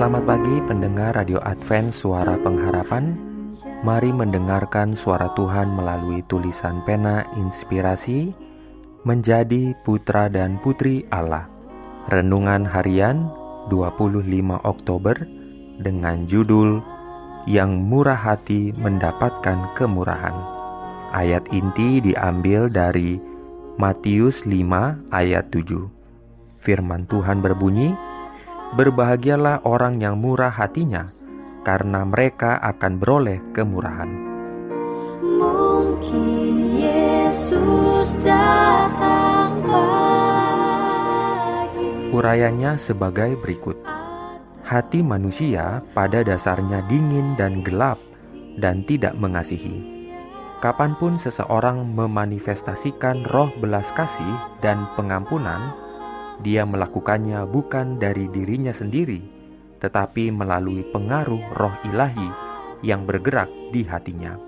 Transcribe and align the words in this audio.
Selamat 0.00 0.24
pagi 0.24 0.64
pendengar 0.64 1.12
Radio 1.12 1.44
Advent 1.44 1.92
Suara 1.92 2.40
Pengharapan. 2.40 3.20
Mari 3.84 4.08
mendengarkan 4.16 4.96
suara 4.96 5.28
Tuhan 5.36 5.76
melalui 5.76 6.24
tulisan 6.24 6.80
pena 6.88 7.28
inspirasi 7.36 8.32
Menjadi 9.04 9.76
putra 9.84 10.32
dan 10.32 10.56
putri 10.64 11.04
Allah. 11.12 11.52
Renungan 12.08 12.64
harian 12.64 13.28
25 13.68 14.24
Oktober 14.64 15.20
dengan 15.76 16.24
judul 16.24 16.80
Yang 17.44 17.72
murah 17.84 18.16
hati 18.16 18.72
mendapatkan 18.80 19.76
kemurahan. 19.76 20.32
Ayat 21.12 21.44
inti 21.52 22.00
diambil 22.00 22.72
dari 22.72 23.20
Matius 23.76 24.48
5 24.48 25.12
ayat 25.12 25.52
7 25.52 25.92
Firman 26.64 27.04
Tuhan 27.04 27.44
berbunyi, 27.44 27.92
Berbahagialah 28.70 29.66
orang 29.66 29.98
yang 29.98 30.22
murah 30.22 30.54
hatinya, 30.54 31.10
karena 31.66 32.06
mereka 32.06 32.54
akan 32.62 33.02
beroleh 33.02 33.42
kemurahan. 33.50 34.06
Mungkin 35.20 36.78
Yesus 36.78 38.14
datang 38.22 39.58
pagi 39.66 40.54
Urayanya 42.14 42.78
sebagai 42.78 43.34
berikut: 43.42 43.74
hati 44.62 45.02
manusia 45.02 45.82
pada 45.90 46.22
dasarnya 46.22 46.86
dingin 46.86 47.34
dan 47.34 47.66
gelap, 47.66 47.98
dan 48.62 48.86
tidak 48.86 49.18
mengasihi. 49.18 49.82
Kapan 50.62 50.94
pun 50.94 51.18
seseorang 51.18 51.90
memanifestasikan 51.90 53.26
roh 53.34 53.50
belas 53.58 53.90
kasih 53.98 54.30
dan 54.62 54.86
pengampunan, 54.94 55.74
dia 56.40 56.64
melakukannya 56.64 57.44
bukan 57.44 58.00
dari 58.00 58.24
dirinya 58.32 58.72
sendiri, 58.72 59.20
tetapi 59.80 60.32
melalui 60.32 60.84
pengaruh 60.88 61.40
roh 61.52 61.76
ilahi 61.84 62.28
yang 62.80 63.04
bergerak 63.04 63.48
di 63.72 63.84
hatinya. 63.84 64.40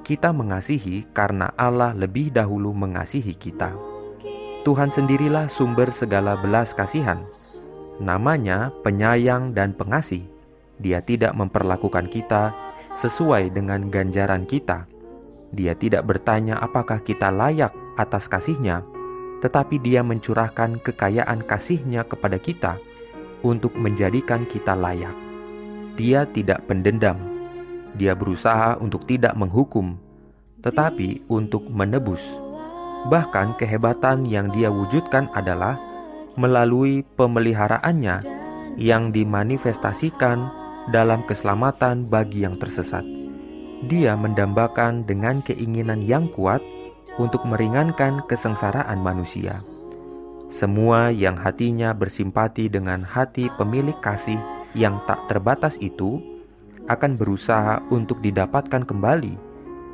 Kita 0.00 0.32
mengasihi 0.32 1.12
karena 1.12 1.52
Allah 1.60 1.92
lebih 1.92 2.32
dahulu 2.32 2.72
mengasihi 2.72 3.36
kita. 3.36 3.76
Tuhan 4.64 4.88
sendirilah 4.88 5.48
sumber 5.52 5.92
segala 5.92 6.40
belas 6.40 6.72
kasihan. 6.72 7.20
Namanya 8.00 8.72
penyayang 8.80 9.52
dan 9.52 9.76
pengasih. 9.76 10.24
Dia 10.80 11.04
tidak 11.04 11.36
memperlakukan 11.36 12.08
kita 12.08 12.56
sesuai 12.96 13.52
dengan 13.52 13.92
ganjaran 13.92 14.48
kita. 14.48 14.88
Dia 15.52 15.76
tidak 15.76 16.08
bertanya 16.08 16.56
apakah 16.64 17.00
kita 17.04 17.28
layak 17.28 17.72
atas 18.00 18.24
kasihnya, 18.24 18.80
tetapi 19.40 19.80
dia 19.80 20.04
mencurahkan 20.04 20.80
kekayaan 20.84 21.44
kasihnya 21.44 22.04
kepada 22.04 22.36
kita 22.36 22.76
untuk 23.40 23.72
menjadikan 23.76 24.44
kita 24.44 24.76
layak. 24.76 25.16
Dia 25.96 26.28
tidak 26.28 26.64
pendendam. 26.68 27.16
Dia 27.96 28.14
berusaha 28.14 28.78
untuk 28.78 29.04
tidak 29.08 29.34
menghukum, 29.34 29.98
tetapi 30.62 31.26
untuk 31.26 31.66
menebus. 31.66 32.22
Bahkan 33.08 33.56
kehebatan 33.56 34.28
yang 34.28 34.52
dia 34.52 34.68
wujudkan 34.68 35.26
adalah 35.32 35.80
melalui 36.36 37.02
pemeliharaannya 37.16 38.22
yang 38.78 39.10
dimanifestasikan 39.10 40.46
dalam 40.92 41.24
keselamatan 41.26 42.06
bagi 42.06 42.44
yang 42.46 42.54
tersesat. 42.56 43.02
Dia 43.88 44.12
mendambakan 44.14 45.08
dengan 45.08 45.40
keinginan 45.40 46.04
yang 46.04 46.28
kuat 46.28 46.60
untuk 47.16 47.42
meringankan 47.48 48.22
kesengsaraan 48.28 49.00
manusia. 49.02 49.64
Semua 50.50 51.14
yang 51.14 51.38
hatinya 51.38 51.94
bersimpati 51.94 52.66
dengan 52.66 53.06
hati 53.06 53.46
pemilik 53.54 53.94
kasih 54.02 54.38
yang 54.74 54.98
tak 55.06 55.30
terbatas 55.30 55.78
itu 55.78 56.18
akan 56.90 57.14
berusaha 57.14 57.78
untuk 57.94 58.18
didapatkan 58.18 58.82
kembali 58.82 59.34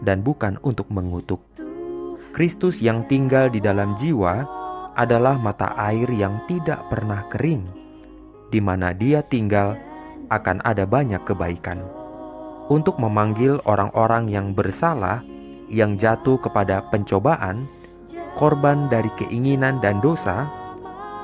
dan 0.00 0.24
bukan 0.24 0.56
untuk 0.64 0.88
mengutuk. 0.88 1.44
Kristus 2.32 2.80
yang 2.80 3.04
tinggal 3.08 3.52
di 3.52 3.60
dalam 3.60 3.92
jiwa 3.96 4.46
adalah 4.96 5.36
mata 5.36 5.76
air 5.76 6.08
yang 6.10 6.40
tidak 6.48 6.80
pernah 6.88 7.28
kering. 7.28 7.64
Di 8.48 8.60
mana 8.64 8.96
Dia 8.96 9.20
tinggal 9.20 9.76
akan 10.32 10.64
ada 10.64 10.88
banyak 10.88 11.20
kebaikan. 11.28 11.84
Untuk 12.68 13.00
memanggil 13.00 13.60
orang-orang 13.64 14.28
yang 14.28 14.52
bersalah 14.52 15.24
yang 15.68 16.00
jatuh 16.00 16.40
kepada 16.40 16.84
pencobaan, 16.88 17.68
korban 18.36 18.88
dari 18.88 19.08
keinginan 19.20 19.80
dan 19.80 20.00
dosa, 20.00 20.48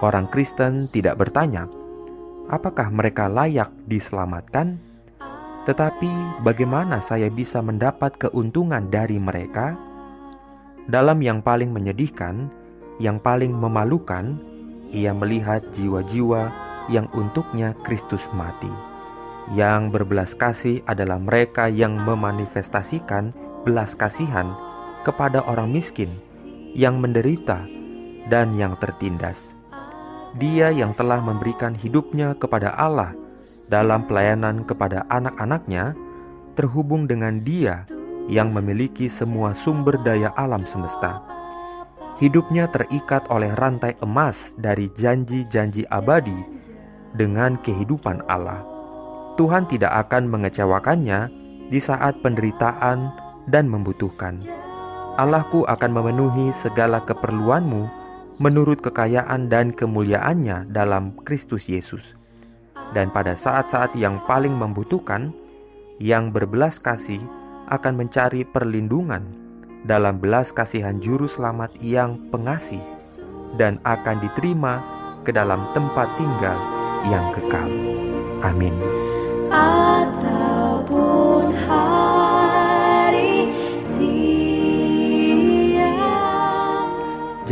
orang 0.05 0.29
Kristen 0.29 0.89
tidak 0.93 1.21
bertanya, 1.21 1.69
apakah 2.49 2.93
mereka 2.93 3.29
layak 3.29 3.73
diselamatkan? 3.89 4.77
Tetapi 5.65 6.45
bagaimana 6.45 7.01
saya 7.01 7.33
bisa 7.33 7.65
mendapat 7.65 8.21
keuntungan 8.21 8.93
dari 8.93 9.17
mereka? 9.17 9.73
Dalam 10.85 11.25
yang 11.25 11.41
paling 11.41 11.73
menyedihkan, 11.73 12.53
yang 13.01 13.17
paling 13.17 13.57
memalukan, 13.57 14.37
ia 14.93 15.17
melihat 15.17 15.65
jiwa-jiwa 15.73 16.53
yang 16.93 17.09
untuknya 17.17 17.73
Kristus 17.81 18.29
mati. 18.37 18.69
Yang 19.57 19.93
berbelas 19.93 20.33
kasih 20.37 20.85
adalah 20.85 21.17
mereka 21.17 21.73
yang 21.73 21.97
memanifestasikan 21.97 23.33
belas 23.65 23.97
kasihan 23.97 24.53
kepada 25.03 25.41
orang 25.49 25.73
miskin 25.73 26.13
yang 26.77 27.01
menderita 27.01 27.65
dan 28.29 28.53
yang 28.57 28.77
tertindas. 28.79 29.57
Dia 30.37 30.75
yang 30.75 30.93
telah 30.93 31.23
memberikan 31.23 31.73
hidupnya 31.73 32.35
kepada 32.35 32.75
Allah 32.75 33.15
dalam 33.71 34.05
pelayanan 34.05 34.67
kepada 34.67 35.07
anak-anaknya, 35.09 35.95
terhubung 36.59 37.09
dengan 37.09 37.41
Dia 37.41 37.87
yang 38.29 38.51
memiliki 38.51 39.07
semua 39.07 39.53
sumber 39.53 40.01
daya 40.01 40.33
alam 40.35 40.65
semesta. 40.67 41.23
Hidupnya 42.19 42.71
terikat 42.71 43.27
oleh 43.27 43.51
rantai 43.59 43.99
emas 43.99 44.55
dari 44.55 44.87
janji-janji 44.87 45.83
abadi 45.91 46.39
dengan 47.15 47.59
kehidupan 47.59 48.23
Allah. 48.31 48.63
Tuhan 49.35 49.67
tidak 49.67 50.07
akan 50.07 50.31
mengecewakannya 50.31 51.27
di 51.75 51.83
saat 51.83 52.23
penderitaan 52.23 53.24
dan 53.49 53.69
membutuhkan. 53.69 54.41
Allahku 55.15 55.63
akan 55.65 55.91
memenuhi 55.95 56.51
segala 56.51 56.99
keperluanmu 57.07 57.87
menurut 58.43 58.83
kekayaan 58.83 59.47
dan 59.47 59.71
kemuliaannya 59.71 60.71
dalam 60.75 61.15
Kristus 61.23 61.71
Yesus. 61.71 62.19
Dan 62.91 63.15
pada 63.15 63.39
saat-saat 63.39 63.95
yang 63.95 64.23
paling 64.27 64.55
membutuhkan, 64.55 65.31
yang 66.03 66.35
berbelas 66.35 66.83
kasih 66.83 67.23
akan 67.71 67.95
mencari 67.95 68.43
perlindungan 68.43 69.23
dalam 69.87 70.19
belas 70.19 70.51
kasihan 70.51 70.99
juru 70.99 71.31
selamat 71.31 71.79
yang 71.79 72.19
pengasih 72.35 72.83
dan 73.55 73.79
akan 73.87 74.19
diterima 74.19 74.83
ke 75.23 75.31
dalam 75.31 75.63
tempat 75.73 76.11
tinggal 76.19 76.59
yang 77.07 77.31
kekal. 77.37 77.71
Amin. 78.43 78.75
ataupun 79.55 80.34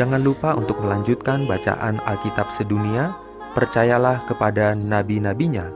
Jangan 0.03 0.19
lupa 0.19 0.59
untuk 0.59 0.83
melanjutkan 0.83 1.47
bacaan 1.47 2.03
Alkitab 2.03 2.51
sedunia. 2.51 3.15
Percayalah 3.55 4.27
kepada 4.27 4.75
nabi-nabinya 4.75 5.71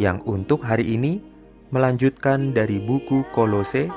yang 0.00 0.24
untuk 0.24 0.64
hari 0.64 0.96
ini 0.96 1.20
melanjutkan 1.68 2.56
dari 2.56 2.80
buku 2.80 3.20
Kolose 3.36 3.92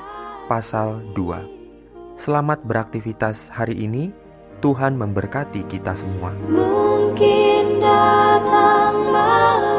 pasal 0.52 1.00
2. 1.16 2.20
Selamat 2.20 2.60
beraktivitas 2.60 3.48
hari 3.48 3.88
ini. 3.88 4.12
Tuhan 4.60 5.00
memberkati 5.00 5.64
kita 5.64 5.96
semua. 5.96 6.36
Mungkin 6.44 7.80
datang 7.80 9.00
malam 9.16 9.73